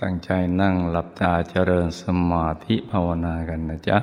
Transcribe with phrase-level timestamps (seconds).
[0.00, 3.98] ตั้งใจนั่งหลับตาเจริญสมาธิภาวนากันนะจ๊ะ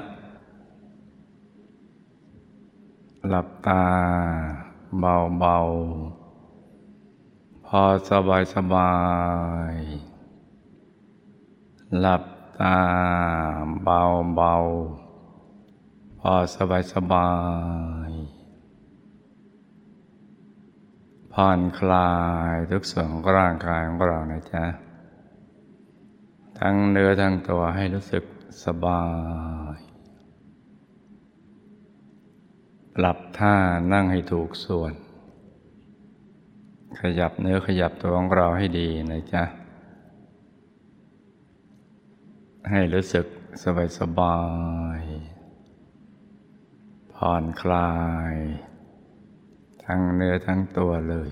[3.28, 3.84] หลับตา
[5.00, 8.94] เบาๆ พอสบายสบา
[9.74, 9.76] ย
[12.00, 12.24] หลับ
[12.60, 12.78] ตา
[13.84, 17.32] เบาๆ พอสบายสบา
[18.10, 18.12] ย
[21.34, 22.12] ผ่อนคลา
[22.54, 24.66] ยทุกส่วนของร่างกายของเรานะจ๊ะ
[26.60, 28.24] ทั้งเนื้อทั้งตัวให้รู้สึก
[28.66, 29.04] สบา
[29.76, 29.78] ย
[32.96, 33.56] ปรับท่า
[33.94, 34.94] นั่งให้ถูกส่วน
[37.02, 39.44] ขยับเนื้อขยับตัวของเราให้ดีนะจ๊ะ
[42.72, 43.26] ให้รู้สึก
[43.64, 44.40] สบายสบา
[45.00, 45.02] ย
[47.14, 47.92] ผ่อนคลา
[48.34, 48.36] ย
[49.86, 51.30] ทั้งเนื้อทั้งตัวเลย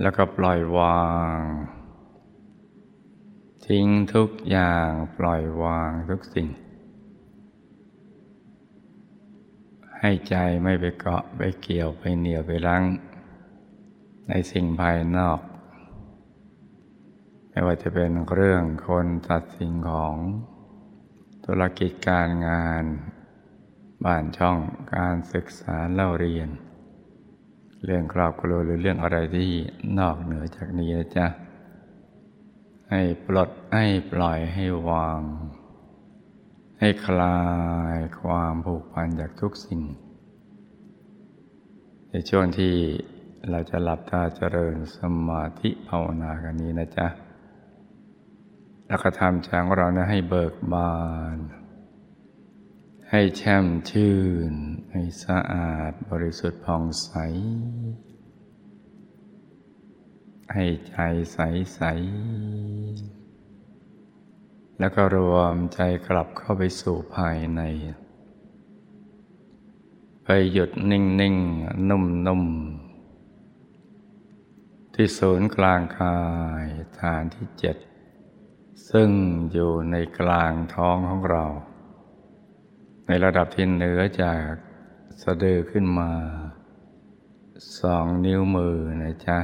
[0.00, 1.40] แล้วก็ปล่อยวาง
[3.66, 6.48] ทิ้งทุกอย่างปล่อยวางทุกสิ่ง
[9.98, 12.84] ให้ใจไม่ไปเกาะไปเกี่ยวไปเหนียวไปรั้ง
[14.28, 15.40] ในสิ่งภายนอก
[17.50, 20.16] ไม่ว่าจะเป็นเรื่องคนตัดสิ่งของ
[21.44, 22.84] ธุรกิจการงาน
[24.04, 24.58] บ้านช่อง
[24.94, 26.48] การศึกษาเล่าเรียน
[27.84, 29.50] เรื่องครอบครัวหรือเรื่องอะไรที่
[29.98, 31.26] นอกเหนือจากนี้นะจ๊ะ
[32.90, 35.20] ให้ปลดให้ปล่อยให้วาง
[36.80, 37.40] ให้คลา
[37.94, 39.80] ยความผูกพันจากทุกสิ่ง
[42.10, 42.74] ในช่วงที่
[43.50, 47.06] เราจะหลับตาเจริญสมาธิภาวนากันนี้นะจ๊ะ
[48.86, 50.94] แล้วก็ทำใจของเรานะให้เบิกบา
[51.34, 51.36] น
[53.14, 54.16] ให้แช่มชื่
[54.52, 54.54] น
[54.90, 57.10] ให้สะอาดบริสุทธิ์ผ่องใส
[60.54, 60.96] ให้ใจ
[61.32, 61.38] ใส
[61.74, 61.80] ใส
[64.78, 67.62] แล้วก็รวมใจกลับเข้าไปสู่ภายใน
[70.24, 71.36] ไปหยุดนิ่งนิ่ง
[71.88, 72.44] นุ่มนุ่ม
[74.94, 76.18] ที่ศูนย์กลางกา
[76.64, 76.66] ย
[76.98, 77.76] ฐานที่เจ็ด
[78.90, 79.10] ซึ่ง
[79.52, 81.46] อยู่ในกลางท้องของเรา
[83.12, 84.48] ในระดับที่เหนือจาก
[85.22, 86.10] สะดือขึ้นมา
[87.80, 89.38] สองนิ้วมือนะจ๊ะ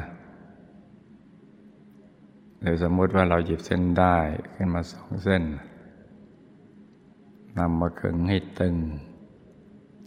[2.60, 4.16] หรือสมมติว่าเราหยิบเส้นได้
[4.54, 5.43] ขึ้นมาสองเส้น
[7.59, 8.77] นำมาขึงให้ตึง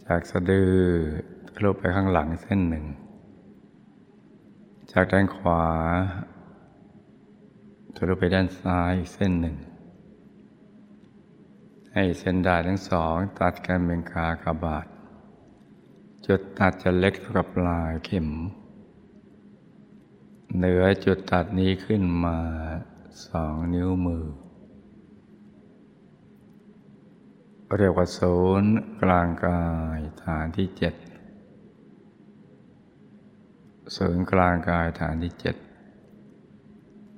[0.06, 0.72] จากสะดือ
[1.54, 2.84] ทะลุไปข้างหลังเส้นหนึ่ง
[4.92, 5.64] จากด้านขวา
[7.96, 9.56] ทะลุไปด้านซ้ายเส้นหนึ่ง
[12.02, 14.86] ให้เส้นด้ายทั้งสอง ตัดกันเป็นกากบาท
[16.26, 18.28] จุดตัดจะเล็กเท่ากับปลายเข็ม
[20.56, 22.38] เหนือจุดตัดนี้ขึ้นมา
[23.26, 24.24] สองนิ้วมือ
[27.78, 28.72] เรียกว่าศูนย์
[29.02, 29.64] กลางกา
[29.96, 30.94] ยฐานที่เจ็ด
[33.96, 35.56] ศูนย์กลางกายฐานที่เจ็ด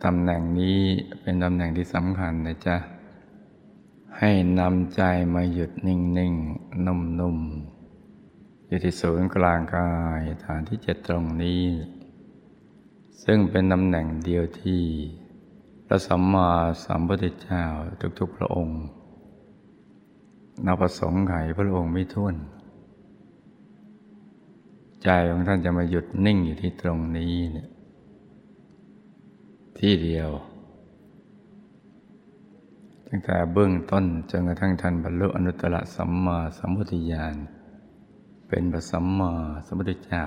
[0.05, 0.81] ตำแหน่งนี้
[1.21, 2.79] เป็นตำแหน่งที่สำคัญนะจ๊ะ
[4.19, 4.31] ให้
[4.61, 5.03] นำใจ
[5.35, 6.35] มาหยุดนิ่งนิ่ง
[6.87, 7.39] นุ่มนุ่ม
[8.67, 11.65] อยู่ที่ศูนย์กลางกายฐานที่เจ็ดตรงนี้
[13.25, 14.83] ซึ่งเป็นตำแหน่งเดียวที่
[15.87, 16.51] พระสัมมา
[16.85, 17.65] สัมพุทธเจ้า
[18.19, 18.83] ทุกๆพระองค์
[20.67, 22.35] นับประสงค์ไขพระองค์ไม่ท้วน
[25.03, 27.69] ใจของท่านจะมาหยุดนิ่งอยู่ที่ตรงนี้เนี่ย
[29.79, 30.31] ที่เดียว
[33.15, 37.37] ตั้งแต่เบื้องต้นจนกระทั่งท่านบรรลุอนุตตรสัมมาสัมพุทธญาณ
[38.49, 39.33] เป็นพระสัมมา
[39.67, 40.23] สัมพุทธเจ้า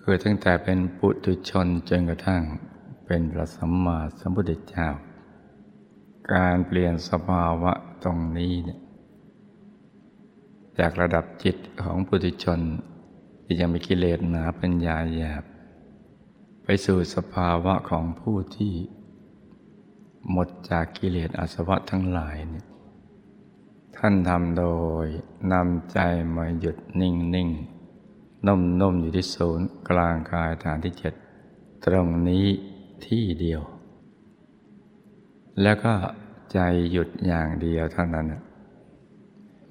[0.00, 2.42] คือตั้งแต่เป็นปุถุชนจนกระทั่ง
[3.06, 4.88] เป็นพระสัมมาสัมพุทธเจ้า
[6.32, 7.72] การเปลี่ยนสภาวะ
[8.02, 8.80] ตรงนี้เนี่ย
[10.78, 12.60] จากระดับจิตของปุถุชน
[13.44, 15.44] ที่ยังมีกิเลสหนาปัญญาหยาบ
[16.64, 18.74] ไปสู่สภาวะของผู้ที่
[20.30, 22.66] หมดจากกิเลสอาสวะทั้งหลายเนี่ย
[23.96, 24.64] ท่านทำโด
[25.04, 25.06] ย
[25.52, 25.98] นำใจ
[26.36, 27.48] มาหยุดนิ่งนิ่ง
[28.46, 31.14] นุ่มนุ่มอยู่ที่ศูนย์กลางกายฐานที่เจ็ด
[31.84, 32.46] ตรงนี้
[33.06, 33.62] ที่เดียว
[35.62, 35.94] แล้วก็
[36.52, 36.58] ใจ
[36.90, 38.26] หยุดอย่างเดียวเท่านั้น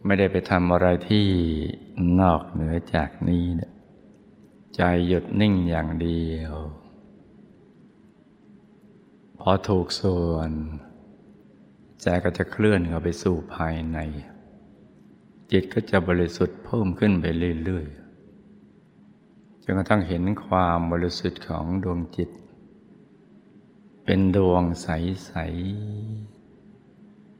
[0.05, 1.27] ไม่ได้ไปทำอะไรที่
[2.21, 3.71] นอกเหนือจากนี้เนี่ย
[4.75, 6.55] ใจหยุดนิ่งอย่างเดียว
[9.49, 10.51] อถูกส่วน
[12.01, 13.97] ใจก็จะเคลื่อนเข้าไปสู่ภายใน
[15.51, 17.25] จิตก็จะบริสุทธิ์เพิ่มขึ้นไป
[17.63, 22.29] เรื่อยๆจนกระทั่งเห็นความบริสุทธิ์ของดวงจิต
[24.03, 25.33] เป็นดวงใส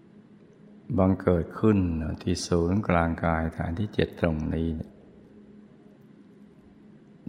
[0.02, 1.80] ๆ บังเกิดขึ้น
[2.22, 4.70] ที่ศูนย์กลางกายฐานที่เจ็ดตรงนี้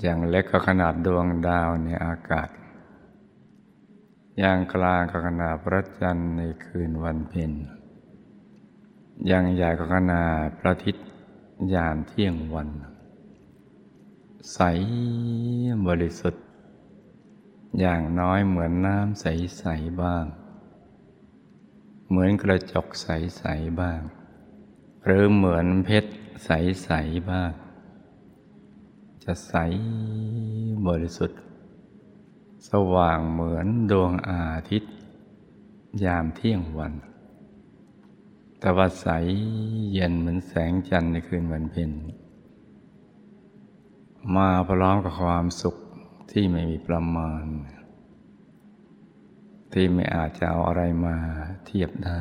[0.00, 2.48] อย่างเล็กก็ขนาดดวงดาวในอากาศ
[4.38, 7.52] อย่างกลางก็ขนาพระจันทร์ในคืนวันเพ็ญ
[9.26, 10.22] อย่างใหญ่ก็ขนา
[10.58, 11.06] พระอาทิตย์
[11.74, 12.68] ยามเที่ยงวัน
[14.54, 14.60] ใส
[15.86, 16.44] บริสุทธิ์
[17.80, 20.24] อย่างน้อยเหมือนน้ำใส ๆ บ้าง
[22.08, 24.00] เหมือนกระจกใส ๆ บ้าง
[25.04, 26.10] หรือเหมือนเพชร
[26.44, 27.52] ใส ๆ บ้าง
[29.24, 29.54] จะใส
[30.88, 31.40] บริสุทธิ์
[32.70, 34.92] สว่างเหมือนดวงอาทิตย์
[36.04, 36.92] ยามเที่ยงวัน
[38.60, 39.06] แต่ว่าใส
[39.92, 41.90] เย็นเหมือนแสงจันทร์ในคืนวันเพ็ญ
[44.36, 45.76] มาพร้อมกับความสุข
[46.30, 47.44] ที่ไม่มีประมาณ
[49.72, 51.16] ที่ไม่อาจจะเอาอะไรมา
[51.66, 52.20] เทียบได้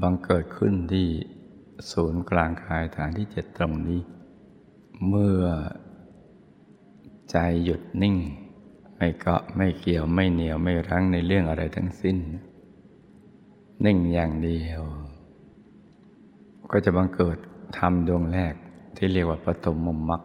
[0.00, 1.08] บังเกิดขึ้นที่
[1.92, 4.00] ศูนย์กลางกายฐานที่เจ็ดตรงนี้
[5.08, 5.42] เมื่อ
[7.30, 8.16] ใจหยุดนิ่ง
[8.96, 12.16] ไม่เกาะไม่เกี่ยวไม่เหนียวไม่รั้งในเรื่องอะไรทั้งสิ้น
[13.84, 14.82] นิ่งอย่างเดียว
[16.70, 17.38] ก็จะบังเกิด
[17.78, 18.54] ธรรมดวงแรก
[18.96, 20.22] ที่เรียกว่าปฐมมมรรค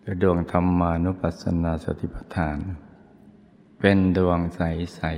[0.00, 2.58] หรือดวงธรรมานุปัสสนาสติปัฏฐาน
[3.80, 5.12] เป็นดวงใส ๆ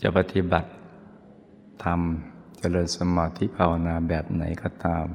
[0.00, 0.70] จะปฏิบัติ
[1.84, 5.06] ทำเจริญสมาธิภาวนาแบบไหนก็ตาม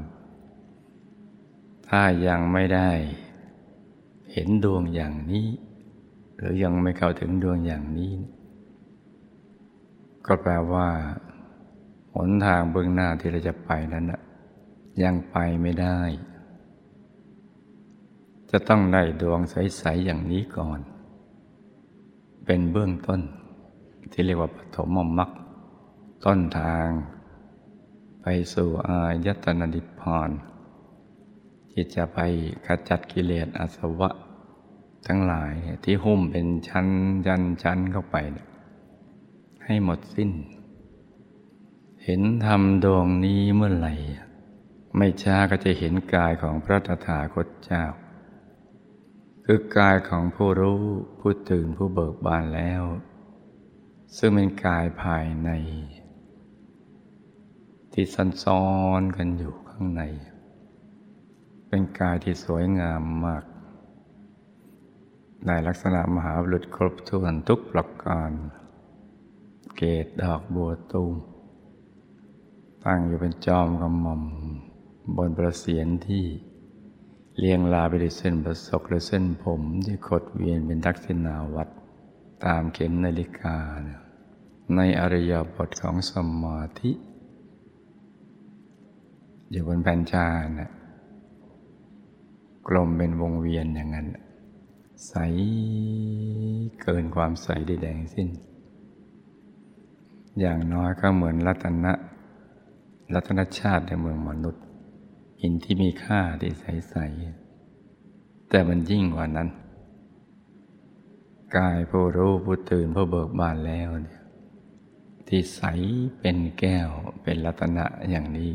[1.94, 2.90] ถ้ายังไม่ได้
[4.34, 5.48] เห็นดวงอย่างนี้
[6.36, 8.14] หรือยังไม่เข้าถึงดวงอย่างนี้
[10.26, 10.88] ก็แปลว่า
[12.14, 14.22] หนทางเบื้องหน้าที่เราจะไปนั้นนะ
[15.04, 16.00] ยังไปไม่ได้
[18.52, 20.80] จะต้องได้ดวงใส ๆ อย่างนี้ก่อน
[22.46, 23.22] เป็นเบื้องต้น
[24.12, 25.30] ที่เรียกว่าปฐมมรรค
[26.26, 26.88] ต้นทาง
[28.22, 30.32] ไปสู่อายตนะนิพพาน
[31.72, 32.20] ที่จะไป
[32.66, 34.10] ขจัดกิเลสอาสวะ
[35.08, 35.54] ทั้งหลาย
[35.84, 36.88] ที่หุ้มเป็นชั้น
[37.28, 38.18] ยันชั้นเข้าไป
[39.66, 40.32] ให้หมดสิ้น
[42.04, 43.94] เห็นธรรมดวงนี้เมื่อไหร่
[44.98, 47.84] ไม่ช้าก็จะเห็นกายของพระตถาคตเจ้า
[49.46, 50.84] คือกายของผู้รู้
[51.20, 52.84] ผู้ตื่นผู้เบิกบานแล้ว
[54.18, 55.50] ซึ่งเป็นกายภายใน
[57.94, 58.66] ที่ซันซ้อ
[59.00, 60.04] นกันอยู่ข้างใน
[61.74, 63.44] เป็นกายที่สวยงามมาก
[65.46, 68.32] ในลักษณะมหาบุรุษครบถ้วนทุกประการ
[69.78, 71.16] เกตดอกบัวตูม
[72.86, 74.22] ตั้งอยู่เป็นจอมกำมอม
[75.18, 76.26] บนประเสียนที่
[77.38, 81.70] เลียงลาไปด้วยเส้นประศกหรือเส้นผมที่ขดเวียนเป็นทักษิณาวัด
[82.46, 83.58] ตามเข็มนาฬิกา
[84.76, 86.14] ในอริยบทของส
[86.44, 86.92] มาธิ
[89.50, 90.28] อยู่บนแผ่นชา
[90.60, 90.72] นะ
[92.68, 94.08] กลมเป็นวงเวียนอย่างนั้น
[95.08, 95.16] ใส
[96.82, 98.30] เกินความใสใดๆสิ้น
[100.40, 101.94] อย่างน้อยก็เหมือนรัตนะ
[103.14, 104.64] รัตนชาติในเมืองมนุษย์
[105.42, 109.50] หินที่มีค่าที่ใสๆแต่มันยิ่งกว่านั้น
[111.58, 114.20] กายผู้รู้ผู้ตื่นผู้เบิกบานแล้วเนี่ย
[115.28, 115.62] ที่ใส
[116.20, 116.90] เป็นแก้ว
[117.24, 118.52] เป็นรัตนะอย่างนี้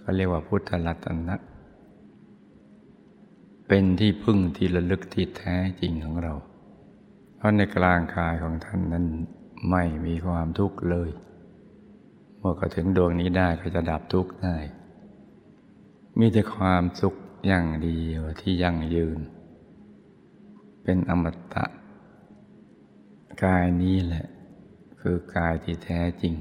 [0.00, 1.36] เขาเรียกว่าพุทธรัตนะ
[3.74, 6.34] เป็นที่พึ่งที่ระลึกที่แท้จริงของเรา
[7.36, 9.06] เพราะในกลางกายของท่านนั้น
[9.70, 11.10] ไม่มีความทุกข์เลย
[12.38, 14.56] เมื่อก็ถึงดวงนี้ได้ก็จะดับทุกข์ได้
[16.18, 17.14] มีแต่ความสุข
[17.46, 19.18] อย่างเดียวที่ยั่งยืน
[20.82, 21.24] เป็นอม
[21.54, 21.64] ตะ
[23.44, 24.26] กายนี้แหละ
[25.00, 26.34] คือกายที่แท้จริง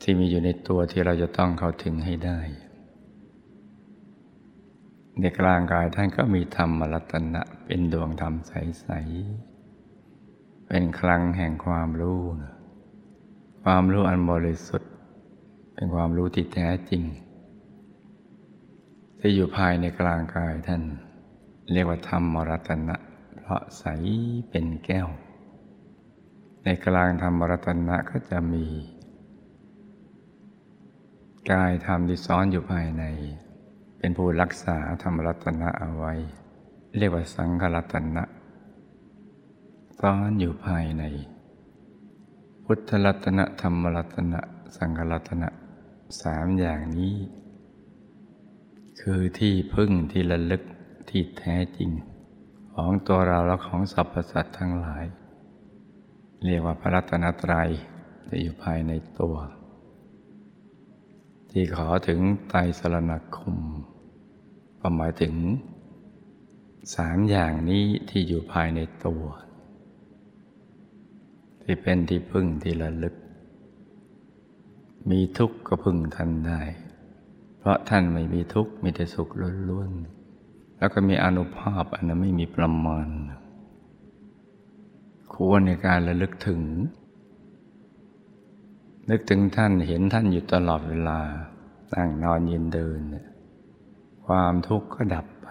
[0.00, 2.40] ที่มีอยู่ในตัวที่เราจะต้องเข้าถึงให้ได้
[5.20, 8.88] ในกลางกายท่านก็มีธรรมรัตนะ เป็นดวงธรรมใส
[9.84, 12.54] ๆ เป็นคลังแห่งความรู้นะ
[13.64, 14.92] ความรู้อันบริสุทธิ์
[15.74, 17.02] เป็นความรู้ที่แท้จริง
[19.18, 20.82] ที่อยู่ภายในกลางกายท่าน
[21.72, 22.96] เรียกว่าธรรมรัตนะ
[23.40, 23.84] เพราะใส
[24.50, 25.08] เป็นแก้ว
[26.64, 28.66] ในกลางธรรมรัตนะก็จะมี
[31.52, 33.04] กายธรรมที่ซ้อนอยู่ภายใน
[33.98, 36.14] เป็นผู้รักษาธรรมรัตนะเอาไว้
[36.98, 38.24] เรียกว่าสังฆรัตนะ
[40.00, 41.04] ซ้อนอยู่ภายใน
[42.64, 44.40] พุทธรัตนะธรรมรัตนะ
[44.76, 45.48] สังฆรัตนะ
[46.22, 47.14] สามอย่างนี้
[49.00, 50.62] คือที่พึ่งที่ระลึก
[51.10, 51.90] ที่แท้จริง
[52.74, 55.04] ของตัวเราและของสรรพสัตว์ทั้งหลาย
[56.44, 57.68] เรียกว่าพระรัตนตรัย
[58.28, 59.36] จะอยู่ภายในตัว
[61.50, 63.56] ที่ขอถึงไตรสรณคม
[64.80, 65.34] ก็หมายถึง
[66.94, 69.22] สามอย่างนี้ที่อยู่ภายในตัว
[71.62, 73.14] ที่เป็นที่พึ่งที่ระลึก
[75.10, 76.62] มีทุกข์ก็พึ่งท่านได้
[77.58, 79.28] เพราะท่านไม่มีทุกข์มีแต่สุข
[79.70, 83.08] ล้วนๆแล้วก็มีอนุภาพอันนั้นไม่มีประมาณ
[85.34, 86.60] ควรในการระลึกถึง
[89.10, 91.20] นึกถึงท่านเห็นท่านอยู่ตลอดเวลา
[91.94, 93.00] นั่งนอนยืนเดิน
[94.26, 95.48] ความทุกข์ก็ดับไป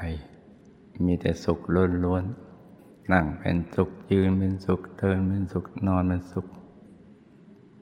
[1.06, 1.60] มีแต่สุข
[2.04, 6.46] ล้วนๆนั่งเป็นสุขยืนเป็นสุขเดินเป็นสุขนอนเป็นสุข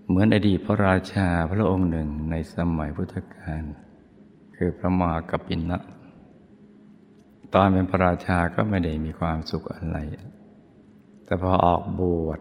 [0.08, 3.64] เหมือนอดีตพระราชาพระองค์หนึ่งในสมัยพุทธกาล
[4.56, 5.82] คือพระมหากปินนะ
[7.54, 9.98] ตอนเป็นพระราชาก็ไม่ได้มีความสุขอะไร
[11.26, 12.40] แต่พอออกบวช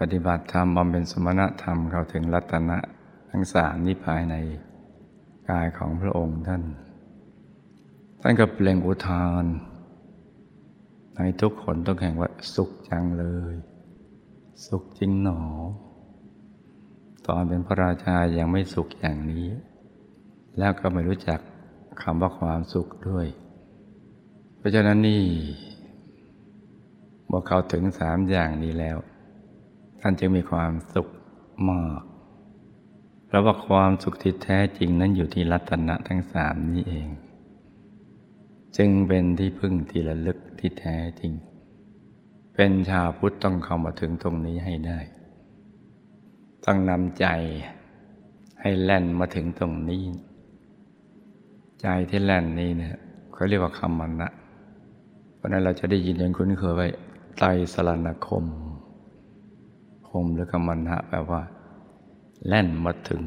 [0.00, 2.78] ปฏิบัติธรรมบำเพ็ญสมณธรรมเข้าถึงรัตนะ
[3.30, 4.34] ทั้งสามนี้ภายใน
[5.50, 6.62] กายของพระองค์ท่าน
[8.20, 9.44] ท่านก็เปล่งอุทาน
[11.18, 13.54] ให้ทุกคนต้องแข่งว่าสุขจังเลย
[14.66, 15.40] สุขจริงหนอ
[17.26, 19.46] ตอนเป็นพระราชายังไม่สุขอย่างนี้
[20.58, 21.40] แล้วก็ไม่รู้จัก
[22.02, 23.26] คำว่าความสุขด้วย
[24.56, 25.24] เพราะฉะนั้นนี่
[27.26, 28.96] เมื่อเขาถึงสามอย่างนี้แล้ว
[30.00, 31.08] ท่านจึงมีความสุข
[31.68, 32.02] มาก
[33.26, 37.08] เพราะว่าความสุขที่แท้จริงนั้นอยู่ที่รัตนะทั้งสามนี้เอง
[38.76, 41.32] จึงเป็นที่พึ่งที่ระลึกที่แท้จริง
[42.54, 44.98] เป็นชาวพุทธต้องเข้ามาถึงตรงนี้ให้ได้
[46.64, 47.26] ต้องนำใจ
[48.60, 50.04] ให้แล่นมาถึงตรงนี้
[51.82, 52.96] ใจที่แล่นนี้เนี่ย
[53.32, 54.30] เขาเรียกว่าคำมันนะ
[55.36, 56.88] เพราะนั้นเราจะได้ยินอย่างคุ้นเคยไว้
[57.38, 58.44] ไตรสรณคม
[60.24, 61.42] มหรือคำมันนะแปลว่า
[62.46, 63.24] แล่นมาถึง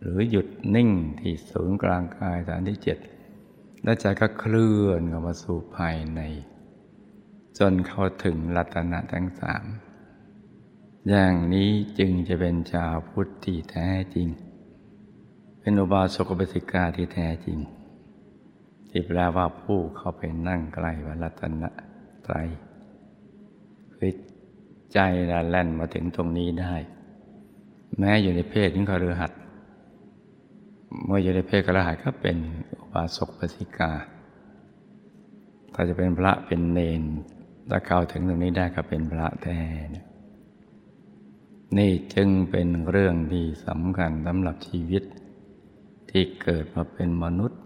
[0.00, 0.90] หรือหยุดนิ่ง
[1.20, 2.98] ที่ศูนย์กลางกายฐานที่เจ็ด
[3.84, 6.20] และใจก็เคลื่อนเข้ามาสู่ภายใน
[7.58, 9.64] จนเข้าถึงรัตนะทั้งสาม
[11.08, 14.28] อย่างนี้จึงจะเป็นชาวพุทธที่แท้จริง
[15.60, 17.58] เป็นอุบาสกบสิกาที่แท้จริง
[18.88, 21.70] ที่แปลว่าผู้เข้าไปนั่งใกล้วัรัตนะ
[22.24, 22.36] ไตร
[23.94, 24.12] คือ
[24.94, 26.74] ใจละแล่นมาถึงตรงนี้ได้
[27.98, 29.40] แม้อยู่ในเพศของคฤหัสถ์
[31.04, 32.36] เมื่ออยู่ในเพศกระหายก็เป็น
[32.80, 33.92] อุบาสกปสิกา
[35.74, 37.02] ถ้าจะเป็นพระเป็นเนน
[37.70, 39.60] ถ้าเข้าถึงตรงนี้ได้ก็เป็นพระแท้
[41.78, 45.02] นี่จึงเป็นเรื่องที่สำคัญสำหรับชีวิต
[46.10, 47.60] ที่เกิดมาเป็นมนุษย์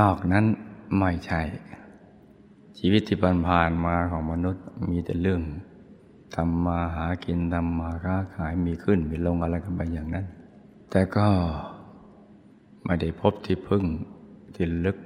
[0.00, 0.44] นอกนั้น
[0.98, 1.40] ไม่ใช่
[2.78, 5.42] ชีวิตที่ผ่านมาของมนุษย์มีแต่เรื่อง
[6.36, 10.26] ทำมาหากินทำมาค้าขายมีขึ้นมีลงอะไรกันไปอย่างนั้น
[10.90, 11.28] แต่ก็
[12.84, 13.84] ไม่ได้พบที่พึ่ง
[14.54, 14.96] ที่ลึก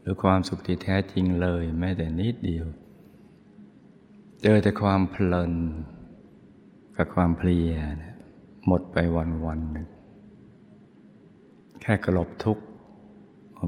[0.00, 2.66] หรือความสุขที่แท้จริงเลย แม้แต่นิดเดียว
[4.42, 5.52] เจอแต่ความเพลิน
[6.96, 7.72] กับความเพลีย
[8.66, 9.88] หมดไปวันวันหนึ่ง
[11.80, 12.64] แค่กลบทุกข์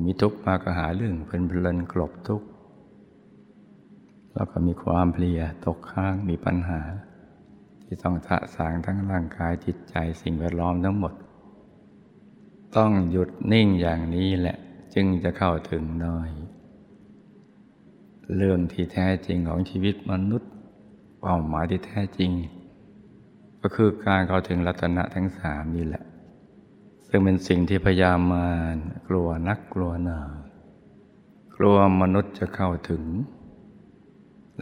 [0.06, 2.46] มีทุกข์มาก็หาเรื่องเป็นเพลินกลบทุกข์
[4.34, 6.80] แล้วก็มีความเพลียตกค้างมีปัญหา
[7.84, 11.12] ที่ต้องสะสางทั้งร่างกายจิตใจสิ่งแวดล้อมทั้งหมด
[12.76, 14.56] ต้องหยุดนิ่งอย่างนี้แหละ
[14.94, 16.30] จึงจะเข้าถึงน้อย
[18.36, 20.50] เรื่องที่แท้จริงของชีวิตมนุษย์
[21.20, 22.30] เป้าหมายที่แท้จริง
[23.60, 26.04] ก็คือการเข้าถึงรัตนะทั้งสามนี่แหละ
[27.08, 28.76] ซึ่งเป็นสิ่งที่พยามาร
[29.08, 30.20] กลัวนักกลัวหนา
[31.56, 33.02] กลัวมนุษย์จะเข้าถึง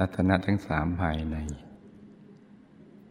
[0.01, 1.37] รัตนะทั้งสามภายใน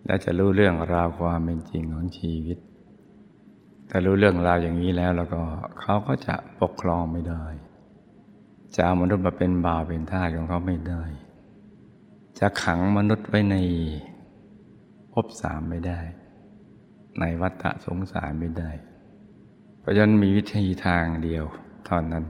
[0.06, 2.58] และจะรู้เรื่องราวความเป็นจริงของชีวิต
[3.90, 5.42] ถ้ารู้เรื่องราวอย่างนี้แล้วแล้วก็
[5.80, 7.44] เขาก็จะปกครองไม่ได้
[8.76, 11.04] จะเอามนุษย์มาเป็นบ่าวเป็นทาสของเขาไม่ได้
[12.40, 13.56] จะขังมนุษย์ไว้ใน
[15.14, 16.00] ภพสามไม่ได้
[17.20, 18.72] ในวัฏสงสารไม่ได้
[19.80, 21.44] เพราะฉะนั้นมีวิธีทางเดียว
[21.86, 22.24] เท่านั้น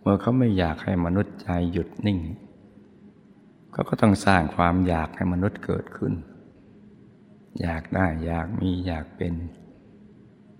[0.00, 2.18] เมื่อเขาไม่อยากให้มนุษย์ใจหยุดนิ่ง
[3.78, 6.14] ขาก็ต้องสร้างความอยากให้มนุษย์เกิดขึ้น
[7.60, 9.34] อยากได้อยากมีอยากเป็น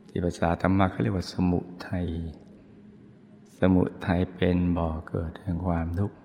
[0.08, 2.06] ที่ภาษาธรรมะเขาเรียกว่าสมุทัย
[3.58, 6.16] สมุทัยเป็นบ่อเกิดแห่งความทุกข์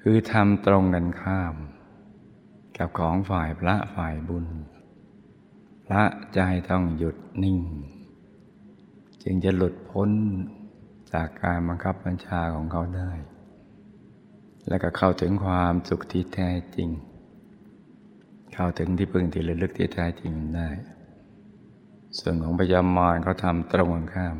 [0.00, 1.54] คือทำตรงกันข้าม
[2.78, 4.46] กับของฝ่ายพระฝ่ายบุญ
[5.86, 7.58] พระใจต้องหยุดนิ่ง
[9.22, 10.10] จึงจะหลุดพ้น
[11.12, 13.10] จากการบังคับบัญชาของเขาได้
[14.68, 16.88] และก็เข้าถึงความสุขที่แท้จริง
[18.54, 20.68] เข้าถึงที่พึ่งที่ระลึกที่แท้จริงได้
[22.18, 24.36] ส่วนของพยามารเขาทำตรงกันข้าม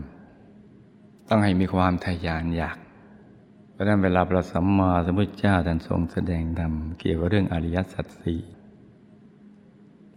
[1.28, 2.78] ต้องให้มีความทยานอยาก
[3.72, 8.40] เพราะนั้นเวลาพระสัมมาสัมพุทธเจ้าท่านทรงแสดงธรรมเกี่ยวกับเรื่องอริยสัจสี่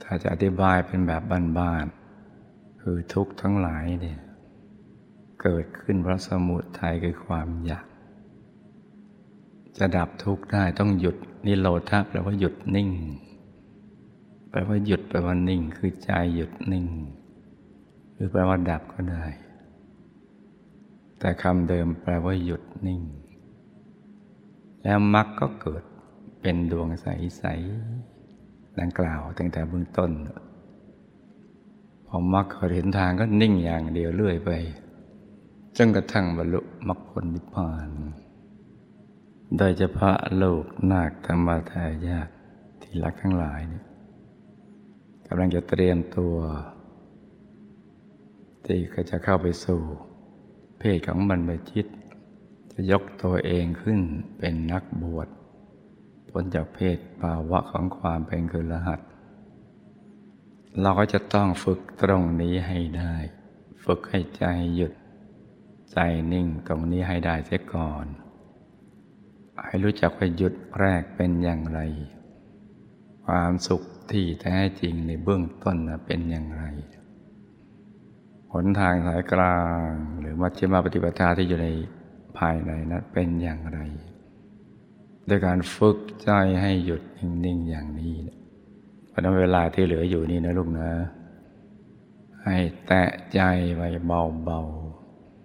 [0.04, 1.22] ถ้าจะอธิบายเป็นแบบ
[1.58, 4.20] บ้านๆคือทุกข์ทั้งหลายเนี่ย
[5.42, 7.89] เกิดขึ้นเพราะสมุทัยคือความอยาก
[9.80, 12.90] จะดับทุกข์ได้ต้องหยุดนิโรธาแปลว่าหยุดนิ่ง
[14.50, 16.86] แปลว่าหยุดแปลว่านิ่ง คือใจหยุดนิ่ง
[18.14, 19.26] หรือแปลว่าดับก็ได้
[21.20, 23.02] แต่คำเดิมแปลว่าหยุดนิ่ง
[24.84, 25.84] แล้วมรรคก็เกิด
[26.42, 30.12] เป็นดวงใสๆดังกล่าวตั้งแต่เบื้องต้น
[32.08, 34.50] พอมรรคเห็นทางก็นิ่งอย่างเดียวเรื่อยไป
[35.78, 37.90] จนกระทั่งบรรลุมรรคผลนิพพาน
[39.58, 42.30] โดยเฉพาะลูกนาคธรรมทายาท
[42.82, 43.86] ที่รักทั้งหลายเนี่ย
[45.28, 46.36] กำลังจะเตรียมตัว
[48.66, 49.82] ที่ก็จะเข้าไปสู่
[50.80, 51.86] เพศของบรรพชิต
[52.72, 54.00] จะยกตัวเองขึ้น
[54.38, 55.28] เป็นนักบวช
[56.30, 59.00] พ้นจากเพศภาวะของความเป็นคือรหัส
[60.82, 63.16] เราก็จะต้องฝึกตรงนี้ให้ได้
[63.86, 64.44] ฝึกให้ใจ
[64.76, 64.94] หยุด
[65.92, 65.98] ใจ
[66.32, 68.06] นิ่งตรงนี้ให้ได้เสียก่อน
[69.66, 71.80] ให้รู้จักว่าหยุดแรกเป็นอย่างไร
[73.26, 76.64] ความสุขที่แท้จริงในเบื้องต้นเป็นอย่างไร
[78.54, 81.68] หนทางสายกลางหรือมัชฌิมาปฏิปทาที่อยู่ใน
[82.38, 83.80] ภายในนั้นเป็นอย่างไร
[85.30, 88.16] ด้วยการฝึกใจให้หยุดนิ่งๆอย่างนี้
[89.10, 90.90] เพราะนั้นเวลาที่เหลืออยู่นี่นะลูกนะ
[92.44, 93.42] ให้แตะใจ
[93.76, 94.62] ไว้เบา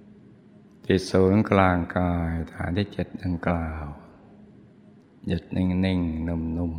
[0.02, 3.86] ๆจิตศูนย์กลางกายฐานที่เจ็ดดังกล่าว
[5.28, 6.74] หยุดนิ่งๆนุ่ม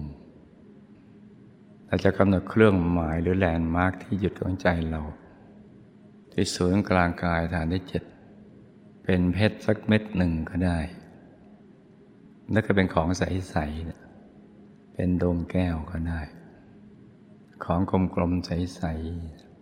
[1.12, 5.02] ๆเราจะกำหนดเครื่องหมายหรือแลนด์มาร์กที่หยุดของใจเรา
[6.32, 8.04] ที่ศูนย์กลางกายฐานที่เจ็ด
[9.04, 10.80] เป็นเพชรสักเม็ดหนึ่งก็ได้
[12.52, 16.22] แล้วก็เป็นของใสๆเป็นดวงแก้วก็ได้
[17.64, 17.80] ของ
[18.16, 18.84] กลมๆใส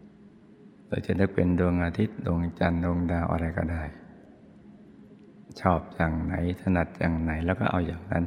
[0.06, 3.84] ๆเราจะนึกเป็นดวงอาทิตย์ดวงจันทร์ดวงดาวอะไรก็ได้
[5.62, 8.26] ชอบอย่างไหนถนัดอย่างไหนแล้วก็เอาอย่างนั้น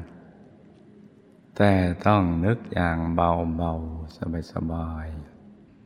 [1.57, 1.73] แต่
[2.07, 5.07] ต้องนึกอย่างเบาๆ สบาย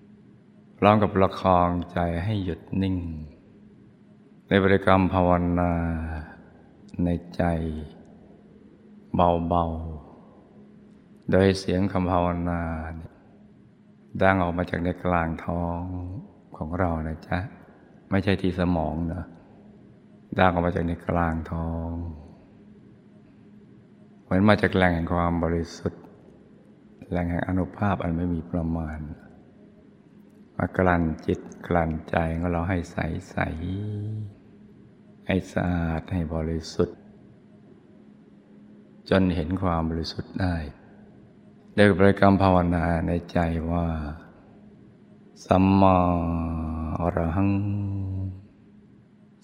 [0.00, 2.96] ๆ พร้อมกับประคองใจให้หยุดนิ่ง
[4.48, 5.30] ในบริกรรมภาว
[5.60, 5.72] นา
[7.04, 7.42] ในใจ
[9.14, 12.60] เบาๆ โดยเสียงคำภาวนา
[14.22, 15.82] ดังออกมาจากในกลางท้อง
[16.56, 17.38] ของเรานะจ๊ะ
[18.10, 19.24] ไม่ใช่ที่สมองนะ
[20.38, 21.90] ดังออกมาจากในกลางท้อง
[24.30, 26.02] เหมือนมาจากแหล่งแห่งความบริสุทธิ์
[27.10, 28.98] แหล่งแห่งอนุภาพอันไม่มีประมาณ
[30.56, 32.96] มากลั่นจิตกลั่นใจของเราให้ใส
[33.30, 33.36] ใส
[35.26, 36.98] ให้สะอาดให้บริสุทธิ์
[39.10, 40.56] จนเห็นความบริสุทธิ์ได้
[41.74, 43.38] เรียกบริกรรมภาวนาในใจ
[43.72, 43.86] ว่า
[45.46, 45.96] สัมมา
[47.00, 47.52] อรหัง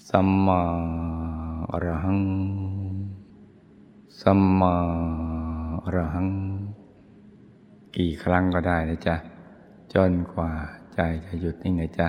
[0.09, 0.63] สัมมา
[1.71, 2.21] อรหัง
[4.21, 4.77] สัมมา
[5.85, 6.29] อรหัง
[7.97, 9.17] กี่ครั้งก็ได้นะจ๊ะ
[9.95, 10.53] จนกว่า
[10.95, 12.09] ใจจะหยุดนิ่งนะจ๊ะ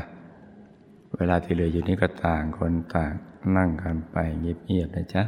[1.17, 3.11] เวลาที่เหลืออยู่นี่ก็ต่างคนต่าง
[3.57, 5.23] นั่งกันไปเงียบๆนะจ๊ะ